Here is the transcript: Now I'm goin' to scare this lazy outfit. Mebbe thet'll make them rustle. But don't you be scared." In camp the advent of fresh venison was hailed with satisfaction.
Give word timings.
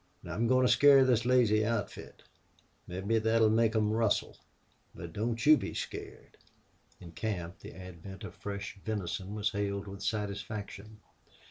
Now 0.23 0.33
I'm 0.33 0.47
goin' 0.47 0.65
to 0.65 0.71
scare 0.71 1.05
this 1.05 1.25
lazy 1.25 1.63
outfit. 1.63 2.23
Mebbe 2.87 3.21
thet'll 3.21 3.51
make 3.51 3.73
them 3.73 3.91
rustle. 3.91 4.35
But 4.95 5.13
don't 5.13 5.45
you 5.45 5.57
be 5.57 5.75
scared." 5.75 6.37
In 6.99 7.11
camp 7.11 7.59
the 7.59 7.75
advent 7.75 8.23
of 8.23 8.33
fresh 8.33 8.79
venison 8.83 9.35
was 9.35 9.51
hailed 9.51 9.85
with 9.87 10.01
satisfaction. 10.01 11.01